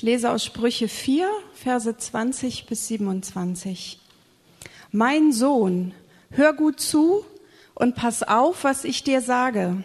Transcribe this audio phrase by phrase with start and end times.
[0.00, 4.00] Ich lese aus Sprüche 4, Verse 20 bis 27.
[4.92, 5.92] Mein Sohn,
[6.30, 7.22] hör gut zu
[7.74, 9.84] und pass auf, was ich dir sage.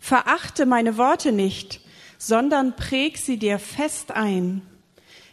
[0.00, 1.80] Verachte meine Worte nicht,
[2.18, 4.62] sondern präg sie dir fest ein.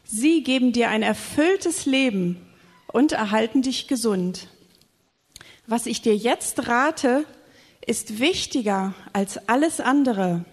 [0.04, 2.39] Sie geben dir ein erfülltes Leben
[2.86, 4.48] und erhalten dich gesund.
[5.66, 7.25] Was ich dir jetzt rate,
[7.84, 10.45] ist wichtiger als alles andere.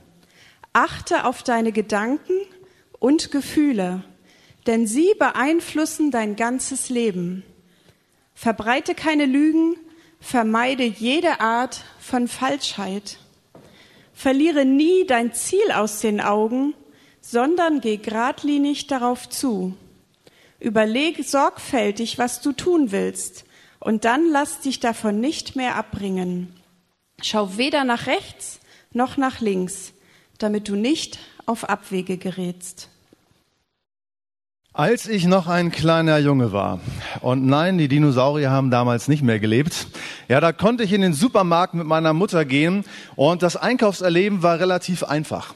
[0.73, 2.33] Achte auf deine Gedanken
[3.01, 4.05] und Gefühle,
[4.69, 7.42] denn sie beeinflussen dein ganzes Leben.
[8.34, 9.77] Verbreite keine Lügen,
[10.20, 13.19] vermeide jede Art von Falschheit.
[14.12, 16.75] Verliere nie dein Ziel aus den Augen,
[17.20, 19.75] sondern geh geradlinig darauf zu.
[20.59, 23.45] Überleg sorgfältig, was du tun willst,
[23.78, 26.55] und dann lass dich davon nicht mehr abbringen.
[27.23, 28.61] Schau weder nach rechts
[28.92, 29.92] noch nach links,
[30.39, 31.19] damit du nicht
[31.51, 32.89] auf Abwege gerätst.
[34.73, 36.79] Als ich noch ein kleiner Junge war,
[37.23, 39.89] und nein, die Dinosaurier haben damals nicht mehr gelebt,
[40.29, 42.84] ja, da konnte ich in den Supermarkt mit meiner Mutter gehen
[43.17, 45.55] und das Einkaufserleben war relativ einfach.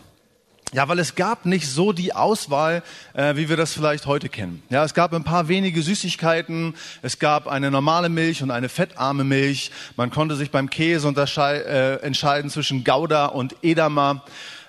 [0.72, 4.64] Ja, weil es gab nicht so die Auswahl, äh, wie wir das vielleicht heute kennen.
[4.70, 9.22] Ja, es gab ein paar wenige Süßigkeiten, es gab eine normale Milch und eine fettarme
[9.22, 9.70] Milch.
[9.96, 14.24] Man konnte sich beim Käse äh, entscheiden zwischen Gouda und Edamer.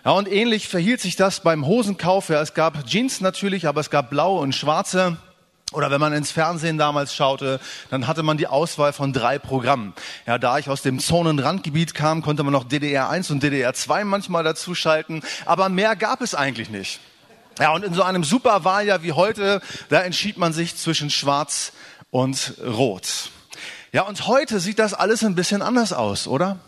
[0.06, 2.30] Ja, und ähnlich verhielt sich das beim Hosenkauf.
[2.30, 5.18] Ja, es gab Jeans natürlich, aber es gab blaue und schwarze.
[5.72, 9.96] Oder wenn man ins Fernsehen damals schaute, dann hatte man die Auswahl von drei Programmen.
[10.28, 14.04] Ja, da ich aus dem Zonenrandgebiet kam, konnte man noch DDR 1 und DDR 2
[14.04, 15.24] manchmal dazu schalten.
[15.48, 17.00] Aber mehr gab es eigentlich nicht.
[17.60, 21.74] Ja, und in so einem Superwahljahr wie heute, da entschied man sich zwischen Schwarz
[22.12, 23.32] und Rot.
[23.92, 26.60] Ja, und heute sieht das alles ein bisschen anders aus, oder?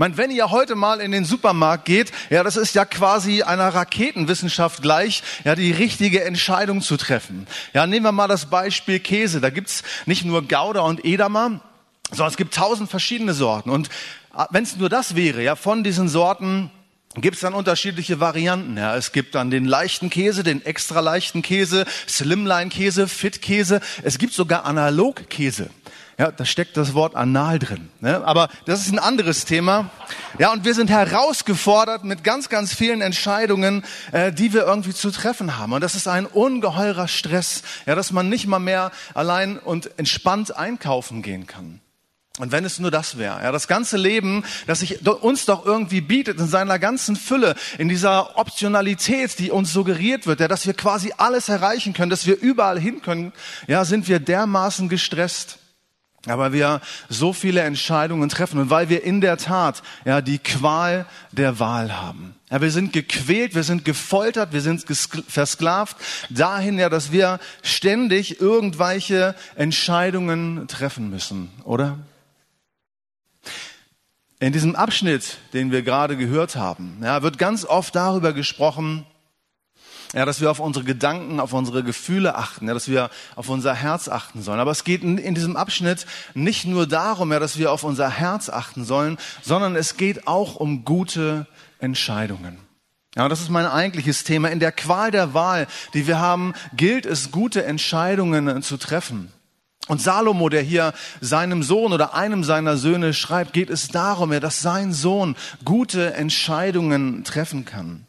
[0.00, 3.68] Meine, wenn ihr heute mal in den Supermarkt geht, ja, das ist ja quasi einer
[3.68, 7.46] Raketenwissenschaft gleich, ja, die richtige Entscheidung zu treffen.
[7.74, 9.42] Ja, nehmen wir mal das Beispiel Käse.
[9.42, 11.60] Da gibt's nicht nur Gouda und Edamer,
[12.08, 13.68] sondern es gibt tausend verschiedene Sorten.
[13.68, 13.90] Und
[14.32, 16.70] ah, wenn es nur das wäre, ja, von diesen Sorten,
[17.16, 18.78] gibt es dann unterschiedliche Varianten.
[18.78, 23.82] Ja, es gibt dann den leichten Käse, den extra leichten Käse, Slimline-Käse, Fit-Käse.
[24.02, 25.68] Es gibt sogar Analog-Käse.
[26.20, 27.88] Ja, da steckt das Wort anal drin.
[28.00, 28.22] Ne?
[28.26, 29.88] Aber das ist ein anderes Thema.
[30.38, 33.82] Ja, und wir sind herausgefordert mit ganz, ganz vielen Entscheidungen,
[34.12, 35.72] äh, die wir irgendwie zu treffen haben.
[35.72, 40.54] Und das ist ein ungeheurer Stress, ja, dass man nicht mal mehr allein und entspannt
[40.54, 41.80] einkaufen gehen kann.
[42.38, 46.02] Und wenn es nur das wäre, ja, das ganze Leben, das sich uns doch irgendwie
[46.02, 50.74] bietet in seiner ganzen Fülle, in dieser Optionalität, die uns suggeriert wird, ja, dass wir
[50.74, 53.32] quasi alles erreichen können, dass wir überall hin können,
[53.68, 55.59] ja, sind wir dermaßen gestresst.
[56.26, 61.06] Aber wir so viele Entscheidungen treffen und weil wir in der Tat ja die Qual
[61.32, 62.34] der Wahl haben.
[62.50, 64.84] Ja, wir sind gequält, wir sind gefoltert, wir sind
[65.28, 65.96] versklavt
[66.28, 71.98] dahin ja, dass wir ständig irgendwelche Entscheidungen treffen müssen, oder?
[74.40, 79.06] In diesem Abschnitt, den wir gerade gehört haben, ja, wird ganz oft darüber gesprochen,
[80.12, 83.74] ja, dass wir auf unsere Gedanken, auf unsere Gefühle achten, ja, dass wir auf unser
[83.74, 84.58] Herz achten sollen.
[84.58, 88.10] Aber es geht in, in diesem Abschnitt nicht nur darum, ja, dass wir auf unser
[88.10, 91.46] Herz achten sollen, sondern es geht auch um gute
[91.78, 92.58] Entscheidungen.
[93.16, 94.48] Ja, das ist mein eigentliches Thema.
[94.50, 99.32] In der Qual der Wahl, die wir haben, gilt es, gute Entscheidungen zu treffen.
[99.88, 104.38] Und Salomo, der hier seinem Sohn oder einem seiner Söhne schreibt, geht es darum, ja,
[104.38, 108.06] dass sein Sohn gute Entscheidungen treffen kann.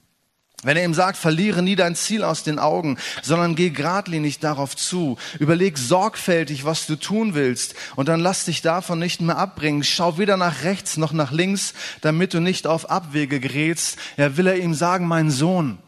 [0.64, 4.76] Wenn er ihm sagt, verliere nie dein Ziel aus den Augen, sondern geh geradlinig darauf
[4.76, 5.18] zu.
[5.40, 9.84] Überleg sorgfältig, was du tun willst und dann lass dich davon nicht mehr abbringen.
[9.84, 13.98] Schau weder nach rechts noch nach links, damit du nicht auf Abwege gerätst.
[14.18, 15.80] Ja, will er ihm sagen, mein Sohn,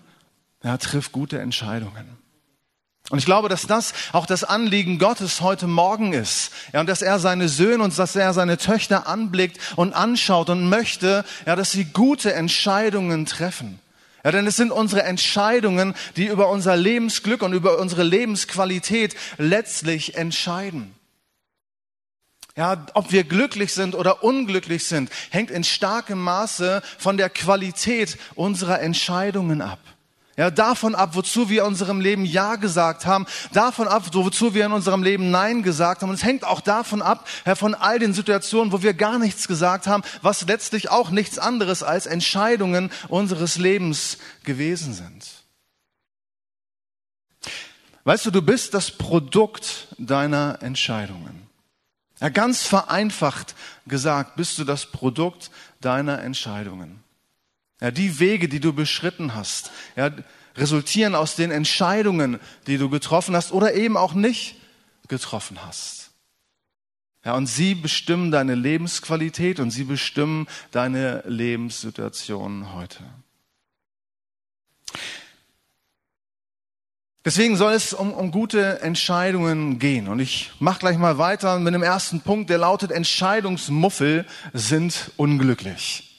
[0.63, 2.23] ja, triff gute Entscheidungen.
[3.09, 6.51] Und ich glaube, dass das auch das Anliegen Gottes heute Morgen ist.
[6.71, 10.67] Ja, und dass er seine Söhne und dass er seine Töchter anblickt und anschaut und
[10.69, 13.79] möchte, ja, dass sie gute Entscheidungen treffen.
[14.23, 20.15] Ja, denn es sind unsere Entscheidungen, die über unser Lebensglück und über unsere Lebensqualität letztlich
[20.15, 20.95] entscheiden.
[22.55, 28.17] Ja, ob wir glücklich sind oder unglücklich sind, hängt in starkem Maße von der Qualität
[28.35, 29.79] unserer Entscheidungen ab.
[30.35, 34.65] Ja, davon ab, wozu wir in unserem Leben Ja gesagt haben, davon ab, wozu wir
[34.65, 36.09] in unserem Leben Nein gesagt haben.
[36.09, 39.47] Und es hängt auch davon ab, Herr, von all den Situationen, wo wir gar nichts
[39.47, 45.43] gesagt haben, was letztlich auch nichts anderes als Entscheidungen unseres Lebens gewesen sind.
[48.03, 51.47] Weißt du, du bist das Produkt deiner Entscheidungen.
[52.19, 53.53] Ja, ganz vereinfacht
[53.85, 57.02] gesagt, bist du das Produkt deiner Entscheidungen.
[57.83, 60.09] Ja, die Wege, die du beschritten hast, ja,
[60.55, 64.55] resultieren aus den Entscheidungen, die du getroffen hast oder eben auch nicht
[65.09, 66.11] getroffen hast.
[67.25, 73.03] Ja, und sie bestimmen deine Lebensqualität und sie bestimmen deine Lebenssituation heute.
[77.25, 80.07] Deswegen soll es um, um gute Entscheidungen gehen.
[80.07, 86.12] Und ich mache gleich mal weiter mit dem ersten Punkt, der lautet, Entscheidungsmuffel sind unglücklich.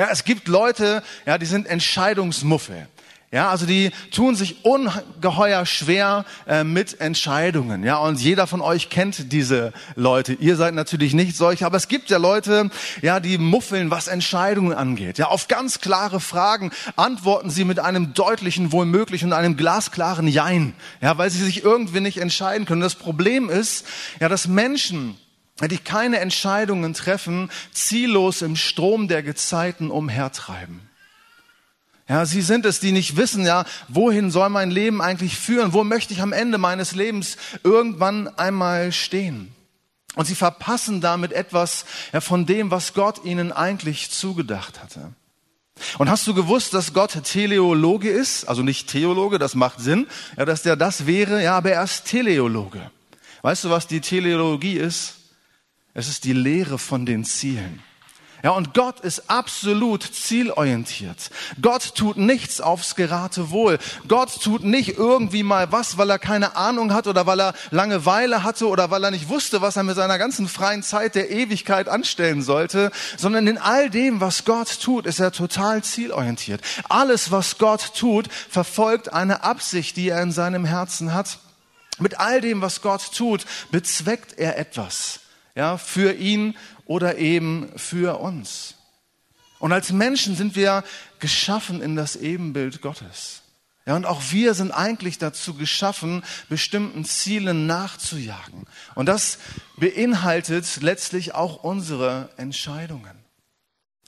[0.00, 2.88] Ja, es gibt Leute, ja, die sind Entscheidungsmuffel.
[3.30, 7.84] Ja, also die tun sich ungeheuer schwer äh, mit Entscheidungen.
[7.84, 10.32] Ja, und jeder von euch kennt diese Leute.
[10.32, 12.70] Ihr seid natürlich nicht solche, aber es gibt ja Leute,
[13.02, 15.18] ja, die muffeln, was Entscheidungen angeht.
[15.18, 20.72] Ja, auf ganz klare Fragen antworten sie mit einem deutlichen wohlmöglich und einem glasklaren Jein.
[21.02, 22.80] Ja, weil sie sich irgendwie nicht entscheiden können.
[22.80, 23.84] Das Problem ist,
[24.18, 25.18] ja, dass Menschen,
[25.68, 30.80] die keine Entscheidungen treffen, ziellos im Strom der Gezeiten umhertreiben.
[32.08, 35.72] Ja, sie sind es, die nicht wissen, ja, wohin soll mein Leben eigentlich führen?
[35.72, 39.54] Wo möchte ich am Ende meines Lebens irgendwann einmal stehen?
[40.16, 45.12] Und sie verpassen damit etwas ja, von dem, was Gott ihnen eigentlich zugedacht hatte.
[45.98, 48.44] Und hast du gewusst, dass Gott Teleologe ist?
[48.46, 52.06] Also nicht Theologe, das macht Sinn, ja, dass der das wäre, ja, aber er ist
[52.06, 52.90] Teleologe.
[53.42, 55.19] Weißt du, was die Teleologie ist?
[56.00, 57.82] Es ist die Lehre von den Zielen.
[58.42, 61.28] Ja, und Gott ist absolut zielorientiert.
[61.60, 63.78] Gott tut nichts aufs Geratewohl.
[64.08, 68.42] Gott tut nicht irgendwie mal was, weil er keine Ahnung hat oder weil er Langeweile
[68.44, 71.86] hatte oder weil er nicht wusste, was er mit seiner ganzen freien Zeit der Ewigkeit
[71.86, 76.62] anstellen sollte, sondern in all dem, was Gott tut, ist er total zielorientiert.
[76.88, 81.40] Alles, was Gott tut, verfolgt eine Absicht, die er in seinem Herzen hat.
[81.98, 85.20] Mit all dem, was Gott tut, bezweckt er etwas.
[85.60, 88.76] Ja, für ihn oder eben für uns.
[89.58, 90.84] Und als Menschen sind wir
[91.18, 93.42] geschaffen in das Ebenbild Gottes.
[93.84, 98.64] Ja, und auch wir sind eigentlich dazu geschaffen, bestimmten Zielen nachzujagen.
[98.94, 99.36] Und das
[99.76, 103.22] beinhaltet letztlich auch unsere Entscheidungen.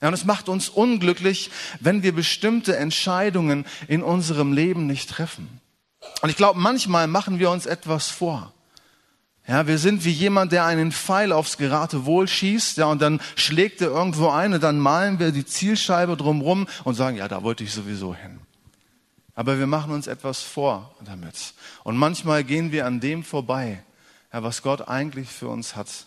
[0.01, 1.51] Ja, und es macht uns unglücklich,
[1.81, 5.61] wenn wir bestimmte Entscheidungen in unserem Leben nicht treffen.
[6.23, 8.55] Und ich glaube, manchmal machen wir uns etwas vor.
[9.47, 13.81] Ja, wir sind wie jemand, der einen Pfeil aufs Geratewohl schießt, ja, und dann schlägt
[13.81, 17.65] er irgendwo ein und dann malen wir die Zielscheibe drumrum und sagen, ja, da wollte
[17.65, 18.39] ich sowieso hin.
[19.35, 21.55] Aber wir machen uns etwas vor damit.
[21.83, 23.83] Und manchmal gehen wir an dem vorbei,
[24.33, 26.07] ja, was Gott eigentlich für uns hat.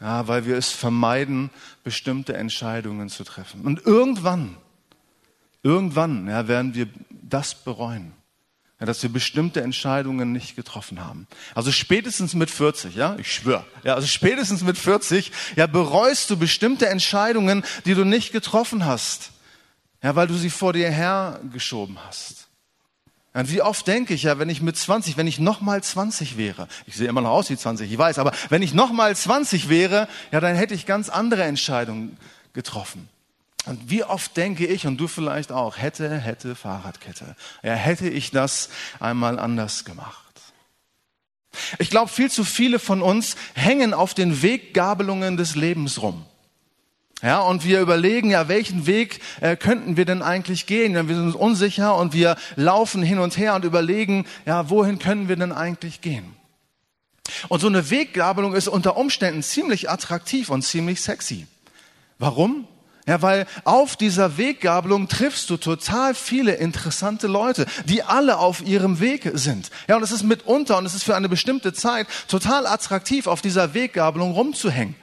[0.00, 1.50] Ja, weil wir es vermeiden,
[1.82, 3.62] bestimmte Entscheidungen zu treffen.
[3.62, 4.56] Und irgendwann,
[5.64, 8.12] irgendwann, ja, werden wir das bereuen
[8.80, 11.26] ja, dass wir bestimmte Entscheidungen nicht getroffen haben.
[11.54, 16.36] Also spätestens mit 40, ja, ich schwöre, ja, also spätestens mit 40, ja, bereust du
[16.36, 19.32] bestimmte Entscheidungen, die du nicht getroffen hast,
[20.02, 22.46] ja, weil du sie vor dir hergeschoben hast.
[23.34, 26.36] Und wie oft denke ich ja, wenn ich mit 20, wenn ich noch mal 20
[26.36, 29.14] wäre, ich sehe immer noch aus wie 20, ich weiß, aber wenn ich noch mal
[29.14, 32.16] 20 wäre, ja, dann hätte ich ganz andere Entscheidungen
[32.52, 33.08] getroffen.
[33.68, 37.36] Und wie oft denke ich, und du vielleicht auch, hätte, hätte, Fahrradkette.
[37.62, 40.24] Ja, hätte ich das einmal anders gemacht.
[41.78, 46.24] Ich glaube, viel zu viele von uns hängen auf den Weggabelungen des Lebens rum.
[47.22, 50.94] Ja, und wir überlegen, ja, welchen Weg äh, könnten wir denn eigentlich gehen?
[50.94, 54.98] Ja, wir sind uns unsicher und wir laufen hin und her und überlegen, ja, wohin
[54.98, 56.36] können wir denn eigentlich gehen?
[57.48, 61.46] Und so eine Weggabelung ist unter Umständen ziemlich attraktiv und ziemlich sexy.
[62.18, 62.66] Warum?
[63.08, 69.00] Ja, weil auf dieser Weggabelung triffst du total viele interessante Leute, die alle auf ihrem
[69.00, 69.70] Weg sind.
[69.88, 73.40] Ja, und es ist mitunter und es ist für eine bestimmte Zeit total attraktiv, auf
[73.40, 74.94] dieser Weggabelung rumzuhängen.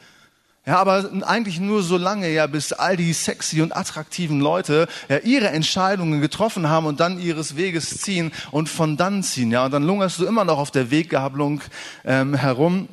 [0.67, 5.17] Ja, aber eigentlich nur so lange, ja, bis all die sexy und attraktiven Leute ja
[5.17, 9.49] ihre Entscheidungen getroffen haben und dann ihres Weges ziehen und von dann ziehen.
[9.49, 11.61] Ja, und dann lungerst du immer noch auf der Weggabelung
[12.03, 12.87] ähm, herum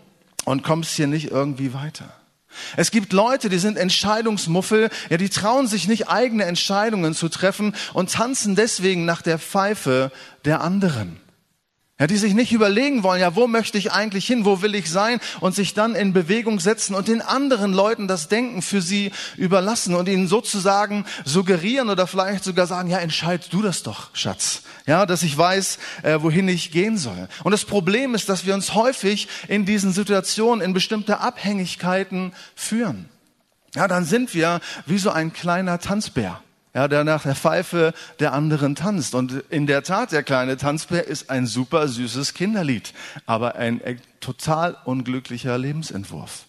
[0.46, 2.21] und kommst hier nicht irgendwie weiter.
[2.76, 7.74] Es gibt Leute, die sind Entscheidungsmuffel, ja, die trauen sich nicht eigene Entscheidungen zu treffen
[7.92, 10.12] und tanzen deswegen nach der Pfeife
[10.44, 11.21] der anderen.
[12.02, 14.90] Ja, die sich nicht überlegen wollen, ja, wo möchte ich eigentlich hin, wo will ich
[14.90, 19.12] sein und sich dann in Bewegung setzen und den anderen Leuten das Denken für sie
[19.36, 24.62] überlassen und ihnen sozusagen suggerieren oder vielleicht sogar sagen, ja, entscheid du das doch, Schatz.
[24.84, 27.28] Ja, dass ich weiß, äh, wohin ich gehen soll.
[27.44, 33.08] Und das Problem ist, dass wir uns häufig in diesen Situationen in bestimmte Abhängigkeiten führen.
[33.76, 36.42] Ja, dann sind wir wie so ein kleiner Tanzbär
[36.74, 39.14] ja, der nach der Pfeife der anderen tanzt.
[39.14, 42.94] Und in der Tat, der kleine Tanzbär ist ein super süßes Kinderlied,
[43.26, 43.80] aber ein
[44.20, 46.46] total unglücklicher Lebensentwurf.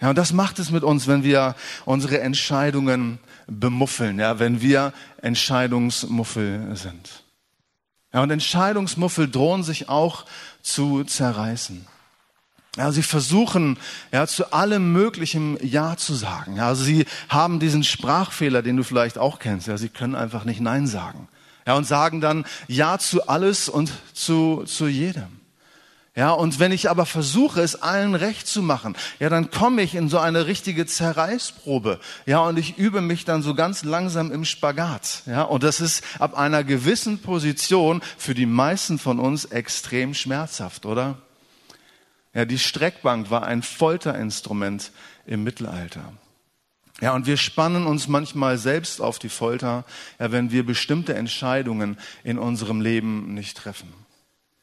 [0.00, 4.92] Ja, und das macht es mit uns, wenn wir unsere Entscheidungen bemuffeln, ja, wenn wir
[5.22, 7.24] Entscheidungsmuffel sind.
[8.12, 10.24] Ja, und Entscheidungsmuffel drohen sich auch
[10.62, 11.86] zu zerreißen.
[12.78, 13.76] Ja, sie versuchen,
[14.12, 16.54] ja, zu allem möglichen Ja zu sagen.
[16.56, 19.66] Ja, also sie haben diesen Sprachfehler, den du vielleicht auch kennst.
[19.66, 21.26] Ja, sie können einfach nicht Nein sagen.
[21.66, 25.40] Ja, und sagen dann Ja zu alles und zu, zu jedem.
[26.14, 29.96] Ja, und wenn ich aber versuche, es allen recht zu machen, ja, dann komme ich
[29.96, 31.98] in so eine richtige Zerreißprobe.
[32.26, 35.22] Ja, und ich übe mich dann so ganz langsam im Spagat.
[35.26, 40.86] Ja, und das ist ab einer gewissen Position für die meisten von uns extrem schmerzhaft,
[40.86, 41.18] oder?
[42.38, 44.92] Ja, die Streckbank war ein Folterinstrument
[45.26, 46.12] im Mittelalter.
[47.00, 49.84] Ja, und wir spannen uns manchmal selbst auf die Folter,
[50.20, 53.92] ja, wenn wir bestimmte Entscheidungen in unserem Leben nicht treffen.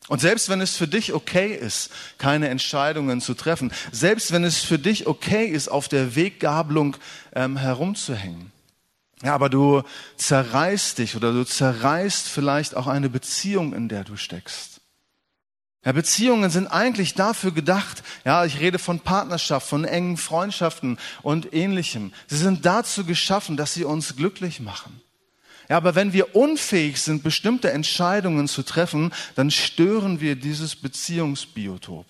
[0.08, 4.63] Und selbst wenn es für dich okay ist, keine Entscheidungen zu treffen, selbst wenn es
[4.63, 6.96] für dich okay ist, auf der Weggabelung
[7.34, 8.53] ähm, herumzuhängen,
[9.22, 9.84] ja, aber du
[10.15, 14.75] zerreißt dich oder du zerreißt vielleicht auch eine Beziehung, in der du steckst.
[15.86, 21.54] Ja, Beziehungen sind eigentlich dafür gedacht, ja, ich rede von Partnerschaft, von engen Freundschaften und
[21.54, 22.12] ähnlichem.
[22.25, 25.00] Sie sind dazu geschaffen, dass sie uns glücklich machen.
[25.70, 32.06] Ja, aber wenn wir unfähig sind, bestimmte Entscheidungen zu treffen, dann stören wir dieses Beziehungsbiotop.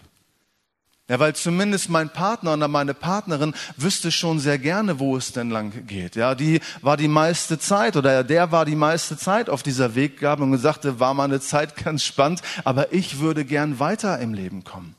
[1.07, 5.51] Ja, weil zumindest mein Partner oder meine Partnerin wüsste schon sehr gerne, wo es denn
[5.51, 6.15] lang geht.
[6.15, 10.53] Ja, die war die meiste Zeit oder der war die meiste Zeit auf dieser Weggabelung
[10.53, 14.63] und sagte, war mal eine Zeit ganz spannend, aber ich würde gern weiter im Leben
[14.63, 14.95] kommen.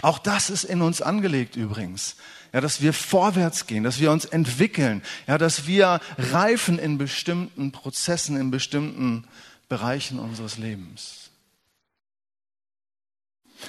[0.00, 2.16] Auch das ist in uns angelegt übrigens
[2.52, 7.72] ja, dass wir vorwärts gehen, dass wir uns entwickeln, ja, dass wir reifen in bestimmten
[7.72, 9.24] Prozessen, in bestimmten
[9.68, 11.21] Bereichen unseres Lebens.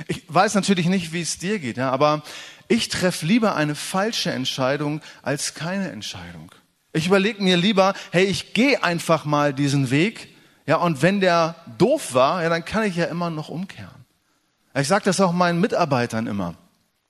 [0.07, 2.23] Ich weiß natürlich nicht, wie es dir geht, ja, aber
[2.67, 6.51] ich treffe lieber eine falsche Entscheidung als keine Entscheidung.
[6.93, 10.29] Ich überlege mir lieber, hey, ich gehe einfach mal diesen Weg,
[10.65, 14.05] ja, und wenn der doof war, ja, dann kann ich ja immer noch umkehren.
[14.75, 16.55] Ich sage das auch meinen Mitarbeitern immer.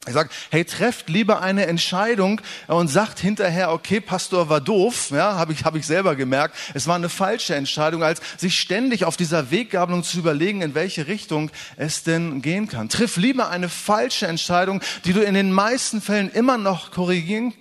[0.06, 5.36] Er sagt, hey, trefft lieber eine Entscheidung und sagt hinterher, okay, Pastor war doof, ja,
[5.36, 6.58] habe ich, hab ich selber gemerkt.
[6.74, 11.08] Es war eine falsche Entscheidung, als sich ständig auf dieser Weggabelung zu überlegen, in welche
[11.08, 12.90] Richtung es denn gehen kann.
[12.90, 17.54] Triff lieber eine falsche Entscheidung, die du in den meisten Fällen immer noch korrigieren,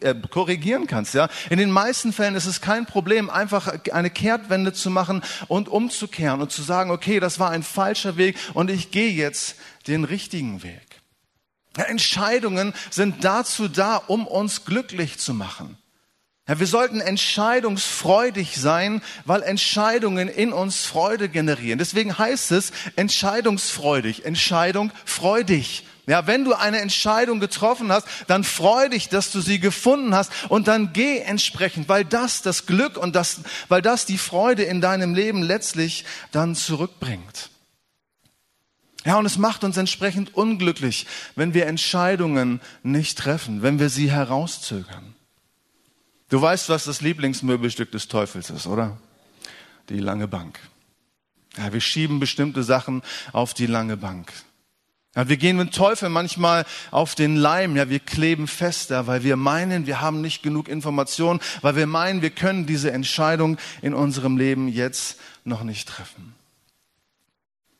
[0.00, 1.28] äh, korrigieren kannst, ja.
[1.50, 6.40] In den meisten Fällen ist es kein Problem, einfach eine Kehrtwende zu machen und umzukehren
[6.40, 10.62] und zu sagen, okay, das war ein falscher Weg und ich gehe jetzt den richtigen
[10.62, 10.89] Weg.
[11.88, 15.76] Entscheidungen sind dazu da, um uns glücklich zu machen.
[16.48, 21.78] Ja, wir sollten entscheidungsfreudig sein, weil Entscheidungen in uns Freude generieren.
[21.78, 25.86] Deswegen heißt es entscheidungsfreudig, Entscheidung freudig.
[26.08, 30.32] Ja, wenn du eine Entscheidung getroffen hast, dann freu dich, dass du sie gefunden hast
[30.48, 34.80] und dann geh entsprechend, weil das das Glück und das, weil das die Freude in
[34.80, 37.49] deinem Leben letztlich dann zurückbringt.
[39.04, 44.10] Ja, und es macht uns entsprechend unglücklich, wenn wir Entscheidungen nicht treffen, wenn wir sie
[44.10, 45.14] herauszögern.
[46.28, 48.98] Du weißt, was das Lieblingsmöbelstück des Teufels ist, oder?
[49.88, 50.60] Die lange Bank.
[51.56, 53.02] Ja, wir schieben bestimmte Sachen
[53.32, 54.32] auf die lange Bank.
[55.16, 59.36] Ja, wir gehen mit Teufel manchmal auf den Leim, ja, wir kleben fester, weil wir
[59.36, 64.36] meinen, wir haben nicht genug Informationen, weil wir meinen, wir können diese Entscheidung in unserem
[64.36, 66.34] Leben jetzt noch nicht treffen.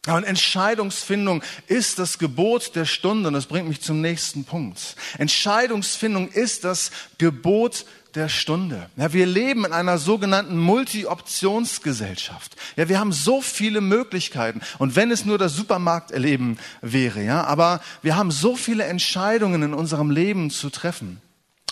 [0.07, 4.97] Und Entscheidungsfindung ist das Gebot der Stunde und das bringt mich zum nächsten Punkt.
[5.19, 8.89] Entscheidungsfindung ist das Gebot der Stunde.
[8.97, 12.57] Ja, wir leben in einer sogenannten Multi-Optionsgesellschaft.
[12.77, 14.63] Ja, wir haben so viele Möglichkeiten.
[14.79, 19.75] Und wenn es nur das Supermarkterleben wäre, ja, aber wir haben so viele Entscheidungen in
[19.75, 21.21] unserem Leben zu treffen.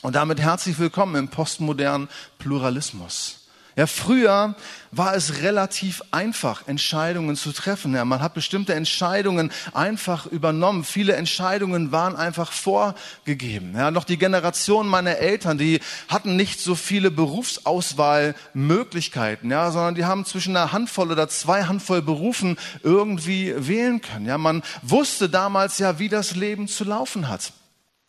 [0.02, 2.08] Und damit herzlich willkommen im postmodernen
[2.38, 3.37] Pluralismus.
[3.78, 4.54] Ja, früher
[4.90, 7.94] war es relativ einfach, Entscheidungen zu treffen.
[7.94, 10.82] Ja, man hat bestimmte Entscheidungen einfach übernommen.
[10.82, 13.74] Viele Entscheidungen waren einfach vorgegeben.
[13.76, 20.06] Ja, noch die Generation meiner Eltern, die hatten nicht so viele Berufsauswahlmöglichkeiten, ja, sondern die
[20.06, 24.26] haben zwischen einer Handvoll oder zwei Handvoll Berufen irgendwie wählen können.
[24.26, 27.52] Ja, man wusste damals ja, wie das Leben zu laufen hat.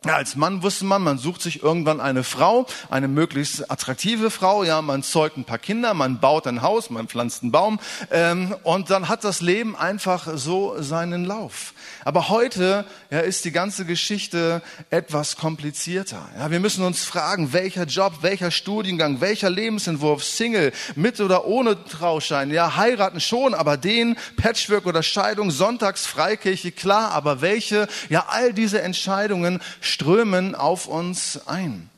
[0.06, 4.64] Ja, als Mann wusste man, man sucht sich irgendwann eine Frau, eine möglichst attraktive Frau.
[4.64, 7.78] Ja, man zeugt ein paar Kinder, man baut ein Haus, man pflanzt einen Baum
[8.10, 11.74] ähm, und dann hat das Leben einfach so seinen Lauf.
[12.02, 16.26] Aber heute ja, ist die ganze Geschichte etwas komplizierter.
[16.38, 21.84] Ja, wir müssen uns fragen, welcher Job, welcher Studiengang, welcher Lebensentwurf, Single, mit oder ohne
[21.84, 22.50] Trauschein.
[22.50, 27.86] Ja, heiraten schon, aber den Patchwork oder Scheidung, Sonntags Freikirche, klar, aber welche?
[28.08, 31.90] Ja, all diese Entscheidungen strömen auf uns ein.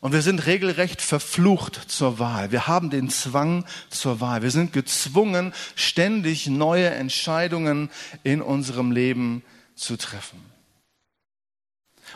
[0.00, 2.52] Und wir sind regelrecht verflucht zur Wahl.
[2.52, 4.42] Wir haben den Zwang zur Wahl.
[4.42, 7.90] Wir sind gezwungen, ständig neue Entscheidungen
[8.22, 9.42] in unserem Leben
[9.74, 10.38] zu treffen.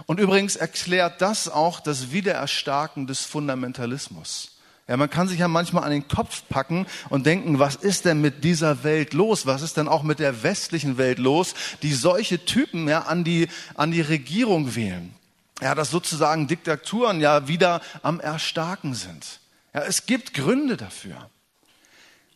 [0.05, 4.58] Und übrigens erklärt das auch das Wiedererstarken des Fundamentalismus.
[4.89, 8.23] Ja, man kann sich ja manchmal an den Kopf packen und denken, was ist denn
[8.23, 9.45] mit dieser Welt los?
[9.45, 13.49] Was ist denn auch mit der westlichen Welt los, die solche Typen ja an die,
[13.75, 15.15] an die Regierung wählen?
[15.61, 19.41] Ja, dass sozusagen Diktaturen ja wieder am Erstarken sind.
[19.75, 21.29] Ja, es gibt Gründe dafür.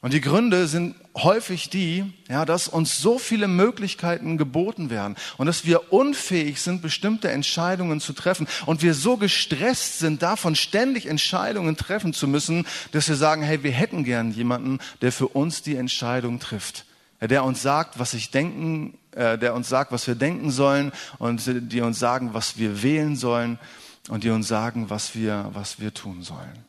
[0.03, 5.47] Und die Gründe sind häufig die, ja, dass uns so viele Möglichkeiten geboten werden und
[5.47, 11.07] dass wir unfähig sind, bestimmte Entscheidungen zu treffen und wir so gestresst sind, davon ständig
[11.07, 15.63] Entscheidungen treffen zu müssen, dass wir sagen, hey, wir hätten gern jemanden, der für uns
[15.63, 16.85] die Entscheidung trifft,
[17.21, 20.91] der uns sagt, was ich denken, äh, der uns sagt, was wir denken sollen
[21.21, 23.57] und die uns sagen, was wir wählen sollen
[24.09, 26.65] und die uns sagen, was wir, was wir tun sollen.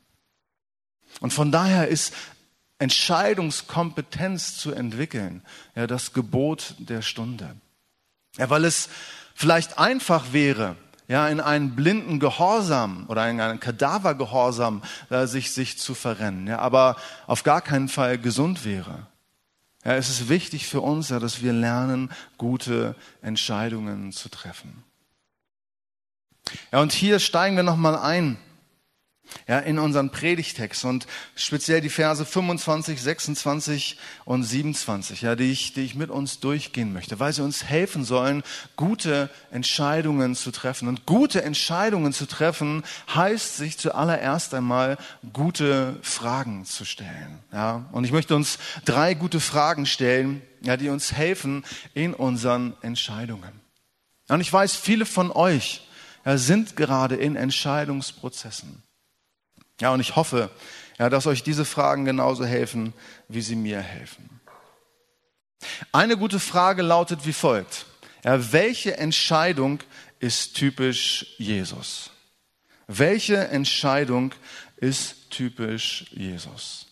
[1.19, 2.13] Und von daher ist
[2.79, 5.41] Entscheidungskompetenz zu entwickeln,
[5.75, 7.55] ja, das Gebot der Stunde.
[8.37, 8.89] Ja, weil es
[9.35, 10.75] vielleicht einfach wäre,
[11.07, 16.59] ja, in einen blinden Gehorsam oder in einen Kadavergehorsam äh, sich, sich zu verrennen, ja,
[16.59, 16.95] aber
[17.27, 19.07] auf gar keinen Fall gesund wäre.
[19.85, 24.83] Ja, es ist wichtig für uns, ja, dass wir lernen, gute Entscheidungen zu treffen.
[26.71, 28.37] Ja, und hier steigen wir nochmal ein
[29.47, 35.73] ja, in unseren Predigtext und speziell die Verse 25, 26 und 27, ja, die ich,
[35.73, 38.43] die ich mit uns durchgehen möchte, weil sie uns helfen sollen,
[38.75, 40.87] gute Entscheidungen zu treffen.
[40.87, 44.97] Und gute Entscheidungen zu treffen heißt, sich zuallererst einmal
[45.33, 47.39] gute Fragen zu stellen.
[47.51, 52.73] Ja, und ich möchte uns drei gute Fragen stellen, ja, die uns helfen in unseren
[52.81, 53.61] Entscheidungen.
[54.29, 55.81] Und ich weiß, viele von euch
[56.25, 58.83] ja, sind gerade in Entscheidungsprozessen.
[59.81, 60.49] Ja, und ich hoffe,
[60.99, 62.93] ja, dass euch diese Fragen genauso helfen,
[63.27, 64.41] wie sie mir helfen.
[65.91, 67.85] Eine gute Frage lautet wie folgt.
[68.23, 69.79] Ja, welche Entscheidung
[70.19, 72.11] ist typisch Jesus?
[72.87, 74.33] Welche Entscheidung
[74.77, 76.87] ist typisch Jesus?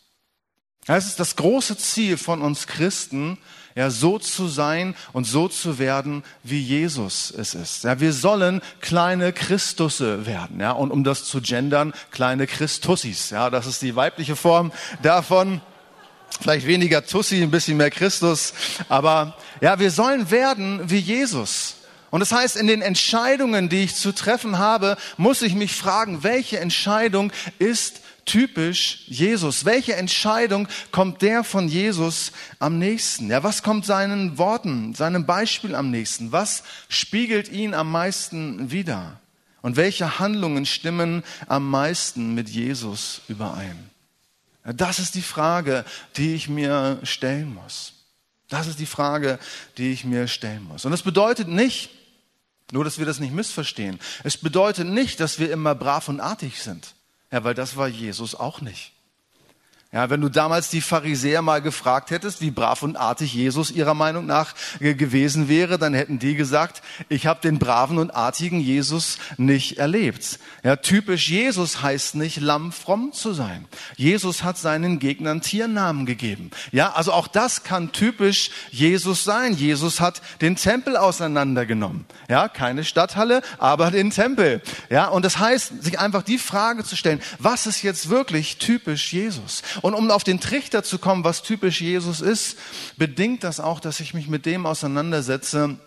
[0.88, 3.38] Es ist das große Ziel von uns Christen,
[3.76, 7.84] ja, so zu sein und so zu werden, wie Jesus es ist.
[7.84, 13.50] Ja, wir sollen kleine Christusse werden, ja, und um das zu gendern, kleine Christussis, ja,
[13.50, 15.62] das ist die weibliche Form davon.
[16.40, 18.54] Vielleicht weniger Tussi, ein bisschen mehr Christus,
[18.90, 21.76] aber ja, wir sollen werden wie Jesus.
[22.10, 26.24] Und das heißt, in den Entscheidungen, die ich zu treffen habe, muss ich mich fragen,
[26.24, 29.66] welche Entscheidung ist typisch Jesus?
[29.66, 33.30] Welche Entscheidung kommt der von Jesus am nächsten?
[33.30, 36.32] Ja, was kommt seinen Worten, seinem Beispiel am nächsten?
[36.32, 39.20] Was spiegelt ihn am meisten wider?
[39.62, 43.90] Und welche Handlungen stimmen am meisten mit Jesus überein?
[44.64, 45.86] Das ist die Frage,
[46.18, 47.94] die ich mir stellen muss.
[48.50, 49.40] Das ist die Frage,
[49.78, 50.86] die ich mir stellen muss.
[50.86, 51.90] Und das bedeutet nicht,
[52.72, 56.62] nur dass wir das nicht missverstehen, es bedeutet nicht, dass wir immer brav und artig
[56.62, 56.94] sind.
[57.32, 58.92] Ja, weil das war Jesus auch nicht.
[59.94, 63.94] Ja, wenn du damals die Pharisäer mal gefragt hättest, wie brav und artig Jesus ihrer
[63.94, 69.18] Meinung nach gewesen wäre, dann hätten die gesagt, ich habe den braven und artigen Jesus
[69.36, 70.40] nicht erlebt.
[70.64, 73.66] Ja, typisch Jesus heißt nicht lamm fromm zu sein.
[73.98, 76.52] Jesus hat seinen Gegnern Tiernamen gegeben.
[76.72, 79.56] Ja, also auch das kann typisch Jesus sein.
[79.56, 82.06] Jesus hat den Tempel auseinandergenommen.
[82.30, 84.62] Ja, keine Stadthalle, aber den Tempel.
[84.90, 89.12] Ja, und das heißt, sich einfach die Frage zu stellen, was ist jetzt wirklich typisch
[89.12, 89.64] Jesus?
[89.82, 92.58] Und um auf den Trichter zu kommen, was typisch Jesus ist,
[92.98, 95.78] bedingt das auch, dass ich mich mit dem auseinandersetze,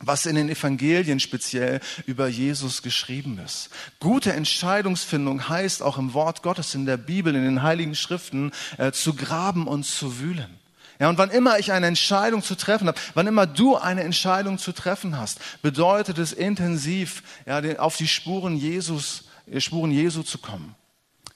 [0.00, 3.70] was in den Evangelien speziell über Jesus geschrieben ist.
[4.00, 8.92] Gute Entscheidungsfindung heißt auch im Wort Gottes, in der Bibel, in den Heiligen Schriften, äh,
[8.92, 10.58] zu graben und zu wühlen.
[10.98, 14.58] Ja, und wann immer ich eine Entscheidung zu treffen habe, wann immer du eine Entscheidung
[14.58, 19.24] zu treffen hast, bedeutet es intensiv, ja, auf die Spuren Jesus,
[19.58, 20.74] Spuren Jesu zu kommen.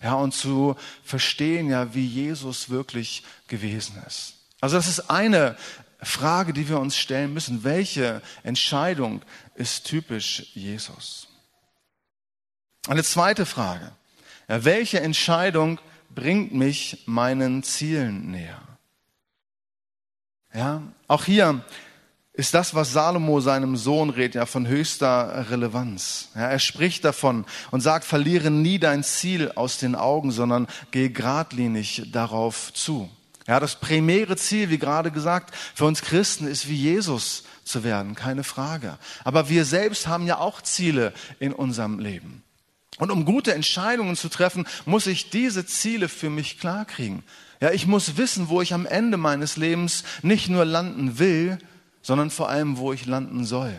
[0.02, 4.35] Ja, und zu verstehen, ja, wie Jesus wirklich gewesen ist.
[4.61, 5.56] Also das ist eine
[6.00, 7.64] Frage, die wir uns stellen müssen.
[7.64, 9.22] Welche Entscheidung
[9.54, 11.28] ist typisch Jesus?
[12.87, 13.92] Eine zweite Frage.
[14.48, 15.80] Ja, welche Entscheidung
[16.14, 18.62] bringt mich meinen Zielen näher?
[20.54, 21.64] Ja, auch hier
[22.37, 26.29] ist das, was Salomo seinem Sohn redet, ja von höchster Relevanz.
[26.35, 31.09] Ja, er spricht davon und sagt, verliere nie dein Ziel aus den Augen, sondern geh
[31.09, 33.09] geradlinig darauf zu.
[33.46, 38.14] Ja, das primäre Ziel, wie gerade gesagt, für uns Christen ist wie Jesus zu werden,
[38.14, 38.99] keine Frage.
[39.25, 42.42] Aber wir selbst haben ja auch Ziele in unserem Leben.
[42.99, 47.22] Und um gute Entscheidungen zu treffen, muss ich diese Ziele für mich klarkriegen.
[47.61, 51.59] Ja, ich muss wissen, wo ich am Ende meines Lebens nicht nur landen will,
[52.06, 53.76] sondern vor allem, wo ich landen soll.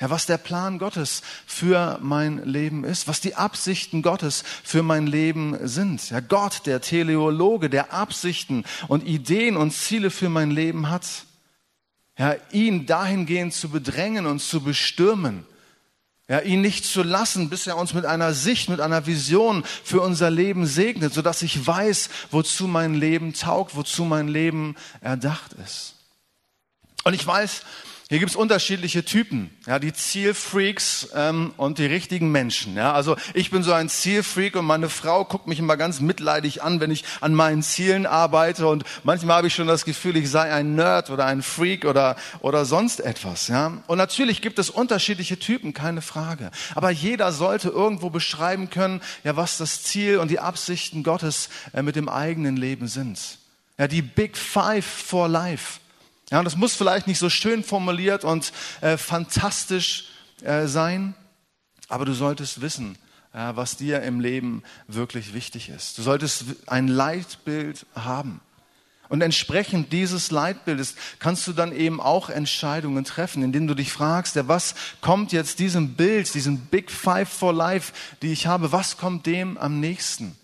[0.00, 5.06] Ja, was der Plan Gottes für mein Leben ist, was die Absichten Gottes für mein
[5.06, 6.10] Leben sind.
[6.10, 11.06] Ja, Gott, der Teleologe, der Absichten und Ideen und Ziele für mein Leben hat.
[12.18, 15.46] Ja, ihn dahingehend zu bedrängen und zu bestürmen.
[16.28, 20.00] Ja, ihn nicht zu lassen, bis er uns mit einer Sicht, mit einer Vision für
[20.00, 26.01] unser Leben segnet, sodass ich weiß, wozu mein Leben taugt, wozu mein Leben erdacht ist.
[27.04, 27.62] Und ich weiß,
[28.12, 32.76] hier gibt's unterschiedliche Typen, ja, die Zielfreaks ähm, und die richtigen Menschen.
[32.76, 36.62] Ja, also ich bin so ein Zielfreak und meine Frau guckt mich immer ganz mitleidig
[36.62, 40.28] an, wenn ich an meinen Zielen arbeite und manchmal habe ich schon das Gefühl, ich
[40.28, 43.48] sei ein Nerd oder ein Freak oder oder sonst etwas.
[43.48, 46.50] Ja, und natürlich gibt es unterschiedliche Typen, keine Frage.
[46.74, 51.80] Aber jeder sollte irgendwo beschreiben können, ja, was das Ziel und die Absichten Gottes äh,
[51.80, 53.38] mit dem eigenen Leben sind.
[53.78, 55.80] Ja, die Big Five for Life.
[56.32, 60.06] Ja, und das muss vielleicht nicht so schön formuliert und äh, fantastisch
[60.42, 61.14] äh, sein,
[61.88, 62.96] aber du solltest wissen,
[63.34, 65.98] äh, was dir im Leben wirklich wichtig ist.
[65.98, 68.40] Du solltest ein Leitbild haben.
[69.10, 74.34] Und entsprechend dieses Leitbildes kannst du dann eben auch Entscheidungen treffen, indem du dich fragst,
[74.34, 77.92] ja, was kommt jetzt diesem Bild, diesem Big Five for Life,
[78.22, 80.34] die ich habe, was kommt dem am nächsten?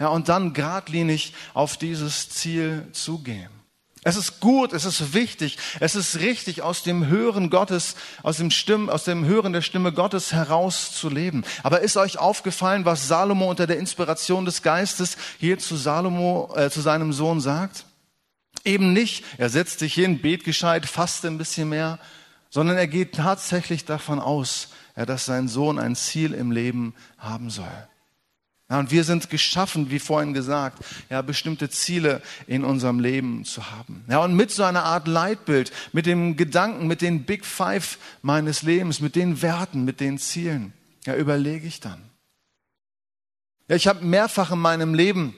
[0.00, 3.59] Ja, und dann geradlinig auf dieses Ziel zugehen.
[4.02, 8.50] Es ist gut, es ist wichtig, es ist richtig, aus dem Hören Gottes, aus dem
[8.50, 11.44] Stimm, aus dem Hören der Stimme Gottes heraus zu leben.
[11.62, 16.70] Aber ist euch aufgefallen, was Salomo unter der Inspiration des Geistes hier zu Salomo, äh,
[16.70, 17.84] zu seinem Sohn sagt?
[18.64, 21.98] Eben nicht, er setzt sich hin, bet gescheit, faste ein bisschen mehr,
[22.48, 27.50] sondern er geht tatsächlich davon aus, ja, dass sein Sohn ein Ziel im Leben haben
[27.50, 27.89] soll.
[28.70, 33.72] Ja, und wir sind geschaffen, wie vorhin gesagt, ja, bestimmte Ziele in unserem Leben zu
[33.72, 34.04] haben.
[34.08, 38.62] Ja, und mit so einer Art Leitbild, mit dem Gedanken, mit den Big Five meines
[38.62, 40.72] Lebens, mit den Werten, mit den Zielen,
[41.04, 42.00] ja, überlege ich dann.
[43.66, 45.34] Ja, ich habe mehrfach in meinem Leben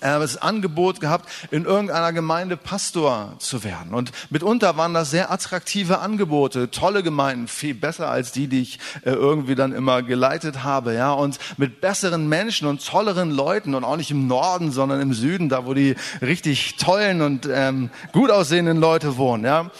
[0.00, 3.94] das Angebot gehabt, in irgendeiner Gemeinde Pastor zu werden.
[3.94, 8.78] Und mitunter waren das sehr attraktive Angebote, tolle Gemeinden, viel besser als die, die ich
[9.04, 11.12] äh, irgendwie dann immer geleitet habe, ja.
[11.12, 15.48] Und mit besseren Menschen und tolleren Leuten und auch nicht im Norden, sondern im Süden,
[15.48, 19.70] da wo die richtig tollen und ähm, gut aussehenden Leute wohnen, ja.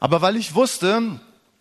[0.00, 1.18] Aber weil ich wusste,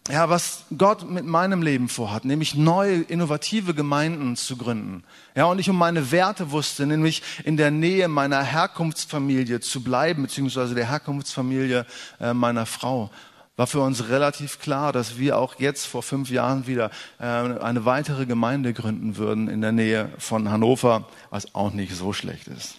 [0.09, 5.03] ja, was Gott mit meinem Leben vorhat, nämlich neue, innovative Gemeinden zu gründen.
[5.33, 10.23] Ja, und ich um meine Werte wusste, nämlich in der Nähe meiner Herkunftsfamilie zu bleiben,
[10.23, 11.85] beziehungsweise der Herkunftsfamilie
[12.19, 13.11] äh, meiner Frau,
[13.55, 16.89] war für uns relativ klar, dass wir auch jetzt vor fünf Jahren wieder
[17.19, 22.13] äh, eine weitere Gemeinde gründen würden in der Nähe von Hannover, was auch nicht so
[22.13, 22.75] schlecht ist.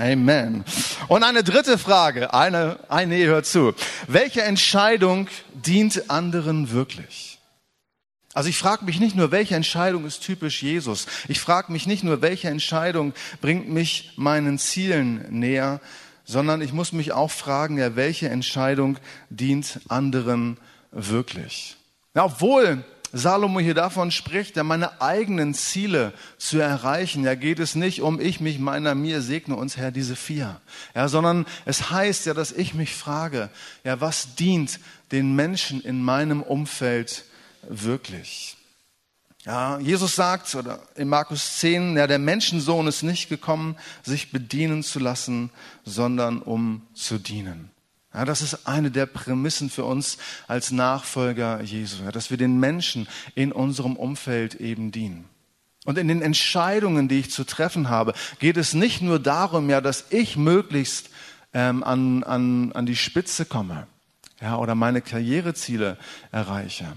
[0.00, 0.64] Amen.
[1.08, 3.74] Und eine dritte Frage, eine, eine hört zu.
[4.08, 7.38] Welche Entscheidung dient anderen wirklich?
[8.32, 11.06] Also ich frage mich nicht nur, welche Entscheidung ist typisch Jesus.
[11.28, 15.82] Ich frage mich nicht nur, welche Entscheidung bringt mich meinen Zielen näher,
[16.24, 18.96] sondern ich muss mich auch fragen, ja, welche Entscheidung
[19.28, 20.56] dient anderen
[20.92, 21.76] wirklich?
[22.14, 27.74] Ja, obwohl Salomo hier davon spricht, ja meine eigenen Ziele zu erreichen, ja geht es
[27.74, 30.60] nicht um ich mich meiner mir segne uns Herr diese vier,
[30.94, 33.50] ja, sondern es heißt ja, dass ich mich frage,
[33.84, 34.80] ja was dient
[35.12, 37.24] den Menschen in meinem Umfeld
[37.68, 38.56] wirklich?
[39.44, 44.82] Ja, Jesus sagt oder in Markus 10, ja der Menschensohn ist nicht gekommen, sich bedienen
[44.82, 45.50] zu lassen,
[45.84, 47.70] sondern um zu dienen.
[48.12, 50.18] Ja, das ist eine der Prämissen für uns
[50.48, 55.26] als Nachfolger Jesu, ja, dass wir den Menschen in unserem Umfeld eben dienen.
[55.84, 59.80] Und in den Entscheidungen, die ich zu treffen habe, geht es nicht nur darum, ja,
[59.80, 61.10] dass ich möglichst
[61.54, 63.86] ähm, an, an, an die Spitze komme
[64.40, 65.96] ja, oder meine Karriereziele
[66.32, 66.92] erreiche,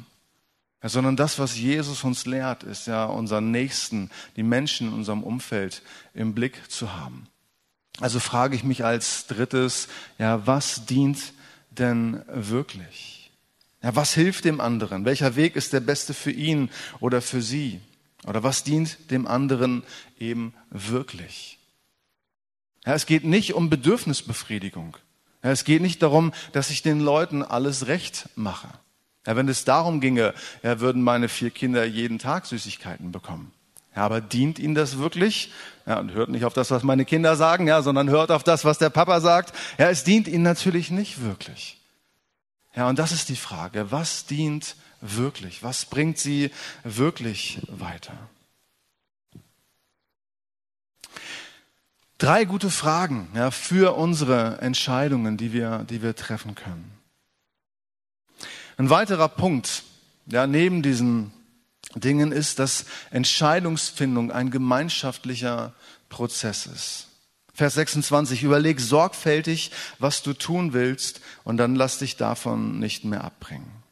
[0.81, 5.23] ja, sondern das, was Jesus uns lehrt, ist ja unseren Nächsten, die Menschen in unserem
[5.23, 5.81] Umfeld
[6.13, 7.27] im Blick zu haben.
[7.99, 11.33] Also frage ich mich als drittes, ja, was dient
[11.69, 13.31] denn wirklich?
[13.81, 15.05] Ja, was hilft dem anderen?
[15.05, 17.81] Welcher Weg ist der beste für ihn oder für sie?
[18.25, 19.83] Oder was dient dem anderen
[20.17, 21.59] eben wirklich?
[22.85, 24.97] Ja, es geht nicht um Bedürfnisbefriedigung.
[25.43, 28.69] Ja, es geht nicht darum, dass ich den Leuten alles recht mache.
[29.27, 33.51] Ja, wenn es darum ginge, ja, würden meine vier Kinder jeden Tag Süßigkeiten bekommen.
[33.95, 35.51] Ja, aber dient Ihnen das wirklich?
[35.85, 38.65] Ja, und hört nicht auf das, was meine Kinder sagen, ja, sondern hört auf das,
[38.65, 39.53] was der Papa sagt.
[39.77, 41.79] Ja, es dient Ihnen natürlich nicht wirklich.
[42.75, 43.91] Ja, und das ist die Frage.
[43.91, 45.61] Was dient wirklich?
[45.61, 46.51] Was bringt Sie
[46.83, 48.13] wirklich weiter?
[52.17, 56.97] Drei gute Fragen ja, für unsere Entscheidungen, die wir, die wir treffen können.
[58.77, 59.83] Ein weiterer Punkt,
[60.25, 61.33] ja, neben diesen
[61.95, 65.73] Dingen ist, dass Entscheidungsfindung ein gemeinschaftlicher
[66.09, 67.07] Prozess ist.
[67.53, 73.23] Vers 26, überleg sorgfältig, was du tun willst und dann lass dich davon nicht mehr
[73.23, 73.83] abbringen.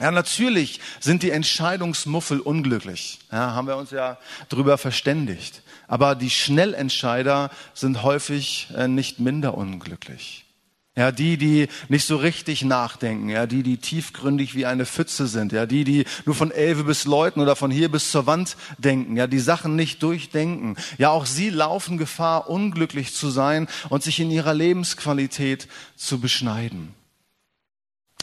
[0.00, 3.18] Ja, natürlich sind die Entscheidungsmuffel unglücklich.
[3.30, 4.16] Ja, haben wir uns ja
[4.48, 5.62] drüber verständigt.
[5.88, 10.46] Aber die Schnellentscheider sind häufig äh, nicht minder unglücklich.
[10.96, 15.52] Ja, die, die nicht so richtig nachdenken, ja, die, die tiefgründig wie eine Pfütze sind,
[15.52, 19.16] ja, die, die nur von Elfe bis Leuten oder von hier bis zur Wand denken,
[19.16, 20.76] ja, die Sachen nicht durchdenken.
[20.98, 26.92] Ja, auch sie laufen Gefahr, unglücklich zu sein und sich in ihrer Lebensqualität zu beschneiden.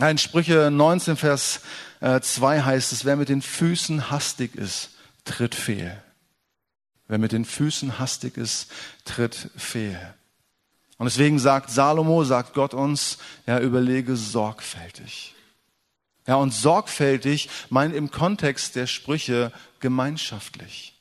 [0.02, 1.62] In Sprüche 19, Vers
[2.02, 4.90] 2 äh, heißt es, wer mit den Füßen hastig ist,
[5.24, 6.04] tritt fehl.
[7.08, 8.70] Wer mit den Füßen hastig ist,
[9.06, 9.98] tritt fehl.
[10.98, 15.36] Und deswegen sagt Salomo, sagt Gott uns, ja, überlege sorgfältig.
[16.26, 20.94] Ja, und sorgfältig meint im Kontext der Sprüche gemeinschaftlich.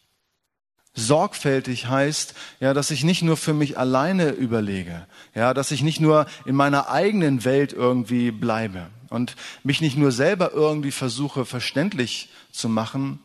[0.95, 6.01] Sorgfältig heißt, ja, dass ich nicht nur für mich alleine überlege, ja, dass ich nicht
[6.01, 12.31] nur in meiner eigenen Welt irgendwie bleibe und mich nicht nur selber irgendwie versuche verständlich
[12.51, 13.19] zu machen,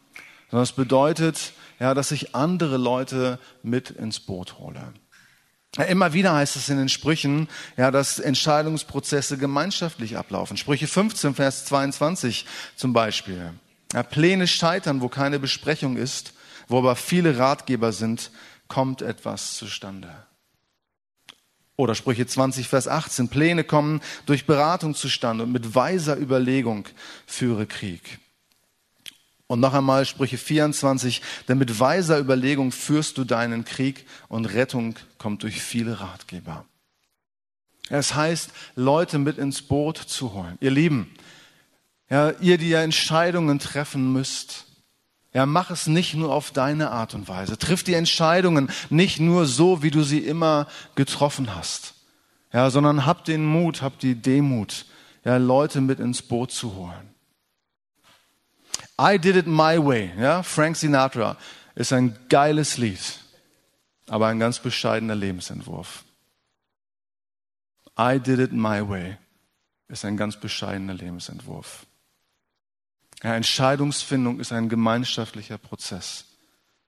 [0.50, 4.94] sondern es bedeutet, ja, dass ich andere Leute mit ins Boot hole.
[5.78, 10.58] Immer wieder heißt es in den Sprüchen, ja, dass Entscheidungsprozesse gemeinschaftlich ablaufen.
[10.58, 13.54] Sprüche 15, Vers 22 zum Beispiel.
[13.94, 16.34] Ja, Pläne scheitern, wo keine Besprechung ist,
[16.68, 18.32] wo aber viele Ratgeber sind,
[18.68, 20.10] kommt etwas zustande.
[21.78, 23.30] Oder Sprüche 20, Vers 18.
[23.30, 26.86] Pläne kommen durch Beratung zustande und mit weiser Überlegung
[27.26, 28.21] führe Krieg.
[29.52, 34.96] Und noch einmal Sprüche 24, denn mit weiser Überlegung führst du deinen Krieg und Rettung
[35.18, 36.64] kommt durch viele Ratgeber.
[37.90, 40.58] Es heißt, Leute mit ins Boot zu holen.
[40.62, 41.14] Ihr Lieben,
[42.10, 44.68] ja, ihr, die ja Entscheidungen treffen müsst,
[45.34, 47.58] ja, mach es nicht nur auf deine Art und Weise.
[47.58, 51.96] Triff die Entscheidungen nicht nur so, wie du sie immer getroffen hast.
[52.54, 54.86] Ja, sondern hab den Mut, hab die Demut,
[55.26, 57.11] ja, Leute mit ins Boot zu holen.
[59.02, 61.36] I Did It My Way, ja, Frank Sinatra,
[61.74, 63.20] ist ein geiles Lied,
[64.08, 66.04] aber ein ganz bescheidener Lebensentwurf.
[67.98, 69.18] I Did It My Way
[69.88, 71.88] ist ein ganz bescheidener Lebensentwurf.
[73.24, 76.26] Ja, Entscheidungsfindung ist ein gemeinschaftlicher Prozess.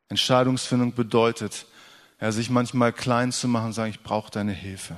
[0.09, 1.65] Entscheidungsfindung bedeutet,
[2.21, 4.97] ja, sich manchmal klein zu machen und sagen, ich brauche deine Hilfe.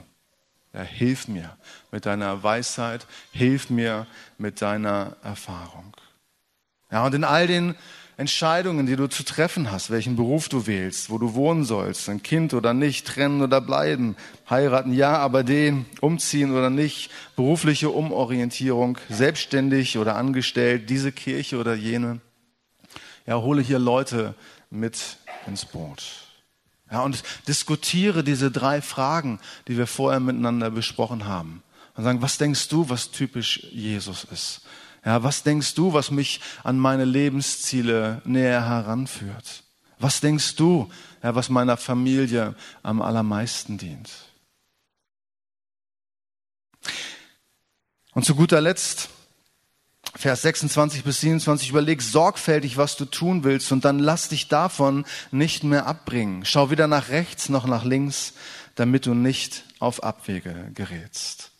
[0.73, 1.55] Ja, hilf mir
[1.91, 4.05] mit deiner Weisheit, hilf mir
[4.37, 5.95] mit deiner Erfahrung.
[6.95, 7.75] Ja, und in all den
[8.15, 12.23] Entscheidungen, die du zu treffen hast, welchen Beruf du wählst, wo du wohnen sollst, ein
[12.23, 14.15] Kind oder nicht, trennen oder bleiben,
[14.49, 21.75] heiraten, ja, aber den, umziehen oder nicht, berufliche Umorientierung, selbstständig oder angestellt, diese Kirche oder
[21.75, 22.21] jene.
[23.27, 24.33] Ja, hole hier Leute
[24.69, 26.01] mit ins Boot.
[26.89, 31.61] Ja, und diskutiere diese drei Fragen, die wir vorher miteinander besprochen haben.
[31.97, 34.61] Und sagen, was denkst du, was typisch Jesus ist?
[35.05, 39.63] Ja, was denkst du, was mich an meine Lebensziele näher heranführt?
[39.99, 40.89] Was denkst du,
[41.21, 44.09] ja, was meiner Familie am allermeisten dient?
[48.13, 49.09] Und zu guter Letzt,
[50.15, 55.05] Vers 26 bis 27, überleg sorgfältig, was du tun willst und dann lass dich davon
[55.29, 56.45] nicht mehr abbringen.
[56.45, 58.33] Schau weder nach rechts noch nach links,
[58.75, 61.51] damit du nicht auf Abwege gerätst.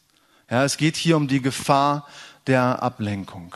[0.49, 2.07] Ja, es geht hier um die Gefahr
[2.47, 3.55] der Ablenkung.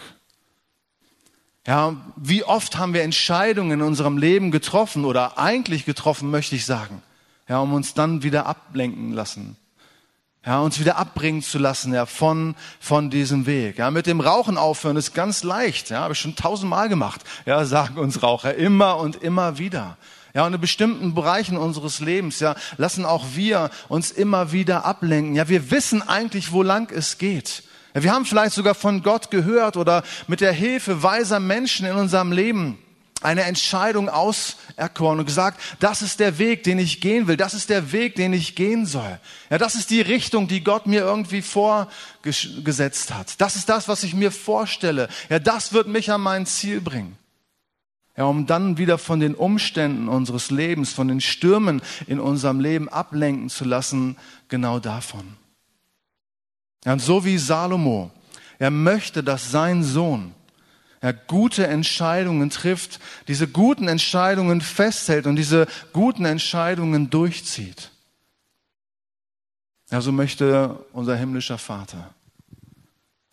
[1.68, 6.66] Ja, wie oft haben wir Entscheidungen in unserem Leben getroffen oder eigentlich getroffen, möchte ich
[6.66, 7.04] sagen,
[7.48, 9.56] ja, um uns dann wieder ablenken lassen.
[10.46, 13.78] Ja, uns wieder abbringen zu lassen, ja, von, von diesem Weg.
[13.78, 15.90] Ja, mit dem Rauchen aufhören ist ganz leicht.
[15.90, 17.22] Ja, habe ich schon tausendmal gemacht.
[17.46, 19.98] Ja, sagen uns Raucher immer und immer wieder.
[20.34, 25.36] Ja, und in bestimmten Bereichen unseres Lebens, ja, lassen auch wir uns immer wieder ablenken.
[25.36, 27.64] Ja, wir wissen eigentlich, wo lang es geht.
[27.94, 32.32] Wir haben vielleicht sogar von Gott gehört oder mit der Hilfe weiser Menschen in unserem
[32.32, 32.78] Leben
[33.22, 37.70] eine Entscheidung auserkoren und gesagt, das ist der Weg, den ich gehen will, das ist
[37.70, 39.20] der Weg, den ich gehen soll.
[39.50, 43.42] Ja, das ist die Richtung, die Gott mir irgendwie vorgesetzt hat.
[43.42, 45.10] Das ist das, was ich mir vorstelle.
[45.30, 47.18] Ja, das wird mich an mein Ziel bringen.
[48.16, 52.90] Ja, um dann wieder von den Umständen unseres Lebens, von den Stürmen in unserem Leben
[52.90, 55.38] ablenken zu lassen, genau davon.
[56.86, 58.12] Ja, und so wie Salomo,
[58.58, 60.34] er möchte, dass sein Sohn
[61.02, 67.92] ja, gute Entscheidungen trifft, diese guten Entscheidungen festhält und diese guten Entscheidungen durchzieht.
[69.92, 72.14] Ja, so möchte unser himmlischer Vater.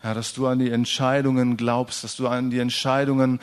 [0.03, 3.39] Ja, dass du an die Entscheidungen glaubst, dass du an die Entscheidungen,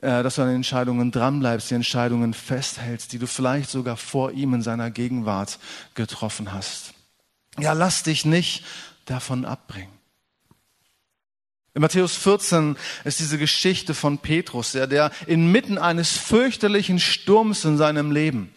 [0.00, 4.32] äh, dass du an den Entscheidungen dranbleibst, die Entscheidungen festhältst, die du vielleicht sogar vor
[4.32, 5.58] ihm in seiner Gegenwart
[5.94, 6.94] getroffen hast.
[7.58, 8.64] Ja, lass dich nicht
[9.06, 9.96] davon abbringen.
[11.74, 17.76] In Matthäus 14 ist diese Geschichte von Petrus, der, der inmitten eines fürchterlichen Sturms in
[17.76, 18.50] seinem Leben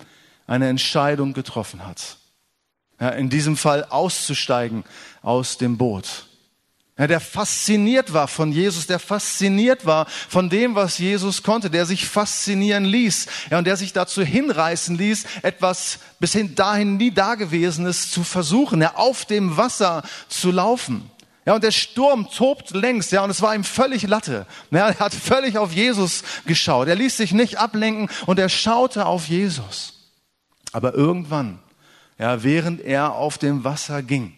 [0.47, 2.17] eine Entscheidung getroffen hat.
[2.99, 4.85] Ja, in diesem Fall auszusteigen
[5.21, 6.28] aus dem Boot.
[6.99, 11.85] Ja, der fasziniert war von Jesus, der fasziniert war von dem, was Jesus konnte, der
[11.85, 17.11] sich faszinieren ließ ja, und der sich dazu hinreißen ließ, etwas bis hin dahin nie
[17.11, 21.09] Dagewesenes zu versuchen, ja, auf dem Wasser zu laufen.
[21.45, 24.45] Ja, und der Sturm tobt längst, ja, und es war ihm völlig Latte.
[24.69, 26.89] Ja, er hat völlig auf Jesus geschaut.
[26.89, 30.11] Er ließ sich nicht ablenken und er schaute auf Jesus.
[30.73, 31.59] Aber irgendwann,
[32.17, 34.33] ja, während er auf dem Wasser ging,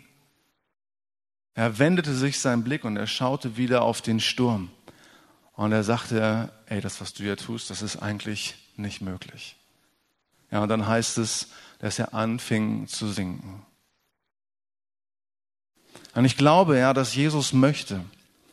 [1.53, 4.69] er wendete sich sein Blick und er schaute wieder auf den Sturm.
[5.53, 9.55] Und er sagte, ey, das, was du hier tust, das ist eigentlich nicht möglich.
[10.49, 11.47] Ja, und dann heißt es,
[11.79, 13.65] dass er anfing zu sinken.
[16.13, 18.03] Und ich glaube ja, dass Jesus möchte,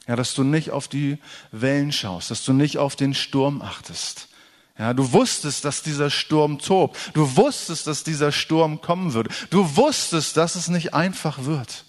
[0.07, 1.19] ja, dass du nicht auf die
[1.51, 4.29] Wellen schaust, dass du nicht auf den Sturm achtest.
[4.79, 6.97] Ja, du wusstest, dass dieser Sturm tobt.
[7.13, 9.31] Du wusstest, dass dieser Sturm kommen würde.
[9.51, 11.85] Du wusstest, dass es nicht einfach wird.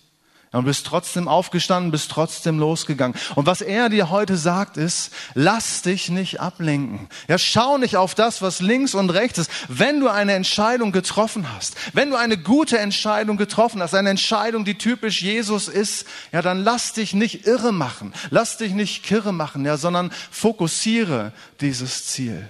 [0.51, 3.15] Und bist trotzdem aufgestanden, bist trotzdem losgegangen.
[3.35, 7.07] Und was er dir heute sagt ist, lass dich nicht ablenken.
[7.27, 9.51] Ja, schau nicht auf das, was links und rechts ist.
[9.67, 14.65] Wenn du eine Entscheidung getroffen hast, wenn du eine gute Entscheidung getroffen hast, eine Entscheidung,
[14.65, 18.11] die typisch Jesus ist, ja, dann lass dich nicht irre machen.
[18.31, 21.31] Lass dich nicht kirre machen, ja, sondern fokussiere
[21.61, 22.49] dieses Ziel.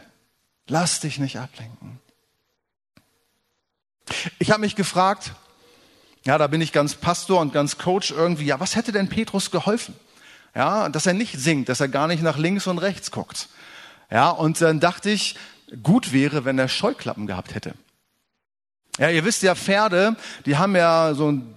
[0.68, 2.00] Lass dich nicht ablenken.
[4.40, 5.34] Ich habe mich gefragt,
[6.26, 8.46] ja, da bin ich ganz Pastor und ganz Coach irgendwie.
[8.46, 9.96] Ja, was hätte denn Petrus geholfen?
[10.56, 13.50] Ja, dass er nicht singt, dass er gar nicht nach links und rechts guckt.
[14.12, 15.36] Ja, und dann dachte ich,
[15.84, 17.74] gut wäre, wenn er Scheuklappen gehabt hätte.
[18.98, 21.56] Ja, ihr wisst ja, Pferde, die haben ja so ein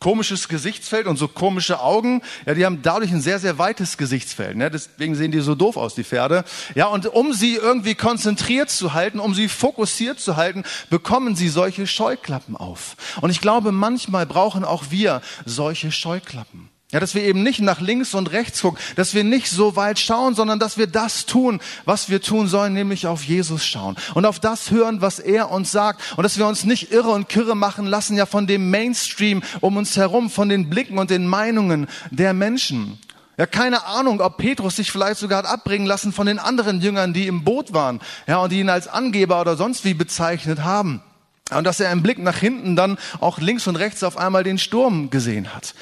[0.00, 2.22] komisches Gesichtsfeld und so komische Augen.
[2.44, 4.56] Ja, die haben dadurch ein sehr, sehr weites Gesichtsfeld.
[4.56, 4.70] Ne?
[4.70, 6.44] Deswegen sehen die so doof aus, die Pferde.
[6.74, 11.48] Ja, und um sie irgendwie konzentriert zu halten, um sie fokussiert zu halten, bekommen sie
[11.48, 12.96] solche Scheuklappen auf.
[13.20, 16.68] Und ich glaube, manchmal brauchen auch wir solche Scheuklappen.
[16.92, 19.98] Ja, dass wir eben nicht nach links und rechts gucken, dass wir nicht so weit
[19.98, 24.24] schauen, sondern dass wir das tun, was wir tun sollen, nämlich auf Jesus schauen und
[24.24, 27.56] auf das hören, was er uns sagt und dass wir uns nicht irre und kirre
[27.56, 31.88] machen lassen, ja, von dem Mainstream um uns herum, von den Blicken und den Meinungen
[32.12, 33.00] der Menschen.
[33.36, 37.12] Ja, keine Ahnung, ob Petrus sich vielleicht sogar hat abbringen lassen von den anderen Jüngern,
[37.12, 41.02] die im Boot waren, ja, und die ihn als Angeber oder sonst wie bezeichnet haben.
[41.50, 44.58] Und dass er im Blick nach hinten dann auch links und rechts auf einmal den
[44.58, 45.74] Sturm gesehen hat.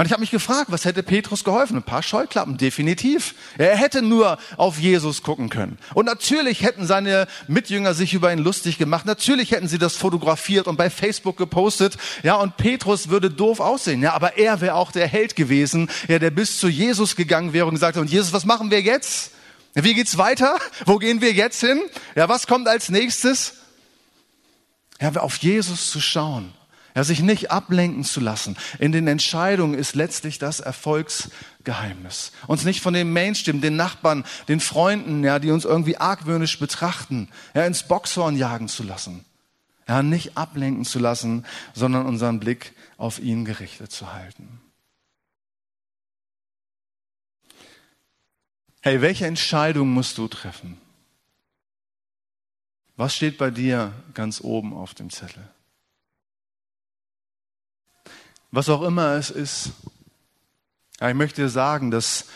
[0.00, 1.76] Und ich habe mich gefragt, was hätte Petrus geholfen?
[1.76, 3.34] Ein paar Scheuklappen, definitiv.
[3.58, 5.76] Er hätte nur auf Jesus gucken können.
[5.92, 9.04] Und natürlich hätten seine Mitjünger sich über ihn lustig gemacht.
[9.04, 11.98] Natürlich hätten sie das fotografiert und bei Facebook gepostet.
[12.22, 14.00] Ja, und Petrus würde doof aussehen.
[14.00, 17.66] Ja, aber er wäre auch der Held gewesen, ja, der bis zu Jesus gegangen wäre
[17.66, 19.32] und gesagt hat, und Jesus, was machen wir jetzt?
[19.74, 20.56] Wie geht's weiter?
[20.86, 21.78] Wo gehen wir jetzt hin?
[22.14, 23.52] Ja, was kommt als nächstes?
[24.98, 26.54] Ja, auf Jesus zu schauen
[26.94, 32.32] ja, sich nicht ablenken zu lassen in den Entscheidungen ist letztlich das Erfolgsgeheimnis.
[32.46, 37.28] Uns nicht von dem Mainstream, den Nachbarn, den Freunden, ja, die uns irgendwie argwöhnisch betrachten,
[37.54, 39.24] ja, ins Boxhorn jagen zu lassen.
[39.88, 44.60] Ja, nicht ablenken zu lassen, sondern unseren Blick auf ihn gerichtet zu halten.
[48.82, 50.80] Hey, welche Entscheidung musst du treffen?
[52.96, 55.48] Was steht bei dir ganz oben auf dem Zettel?
[58.50, 59.70] Was auch immer es ist.
[61.00, 62.26] Ja, ich möchte dir sagen, dass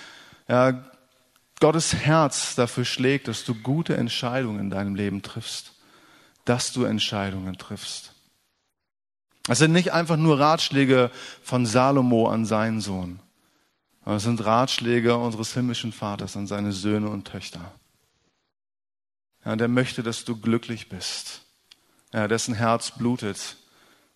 [0.48, 0.84] ja,
[1.60, 5.72] Gottes Herz dafür schlägt, dass du gute Entscheidungen in deinem Leben triffst,
[6.44, 8.12] dass du Entscheidungen triffst.
[9.48, 11.10] Es sind nicht einfach nur Ratschläge
[11.42, 13.20] von Salomo an seinen Sohn,
[14.04, 17.72] sondern es sind Ratschläge unseres himmlischen Vaters an seine Söhne und Töchter.
[19.44, 21.42] Ja, der möchte, dass du glücklich bist.
[22.12, 23.56] Ja, dessen Herz blutet.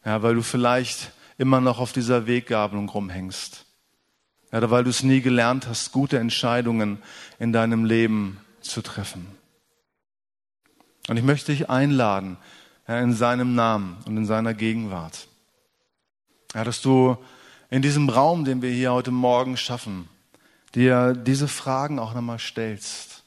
[0.04, 3.64] Ja, weil du vielleicht immer noch auf dieser Weggabelung rumhängst.
[4.52, 7.02] Ja, weil du es nie gelernt hast, gute Entscheidungen
[7.38, 9.26] in deinem Leben zu treffen.
[11.08, 12.36] Und ich möchte dich einladen,
[12.84, 15.28] Herr, in seinem Namen und in seiner Gegenwart.
[16.54, 17.16] Ja, dass du
[17.70, 20.08] in diesem Raum, den wir hier heute Morgen schaffen,
[20.74, 23.22] dir diese Fragen auch nochmal stellst.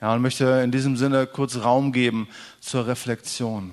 [0.00, 2.28] Ja, und möchte in diesem Sinne kurz Raum geben
[2.60, 3.72] zur Reflexion.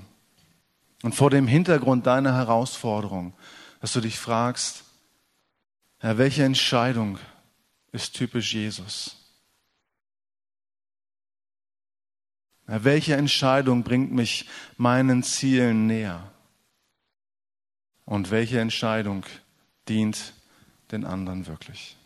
[1.04, 3.34] Und vor dem Hintergrund deiner Herausforderung,
[3.82, 4.84] dass du dich fragst,
[6.02, 7.18] ja, welche Entscheidung
[7.92, 9.18] ist typisch Jesus?
[12.68, 16.32] Ja, welche Entscheidung bringt mich meinen Zielen näher?
[18.06, 19.26] Und welche Entscheidung
[19.90, 20.34] dient
[20.92, 21.97] den anderen wirklich?